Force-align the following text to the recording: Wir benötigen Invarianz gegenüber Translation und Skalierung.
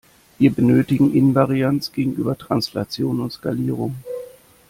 Wir 0.39 0.49
benötigen 0.51 1.13
Invarianz 1.13 1.91
gegenüber 1.91 2.35
Translation 2.35 3.19
und 3.21 3.31
Skalierung. 3.33 3.97